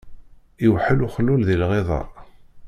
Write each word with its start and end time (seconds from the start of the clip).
Iwḥel 0.65 0.99
uxlul 1.07 1.41
di 1.47 1.55
lɣiḍa. 1.61 2.01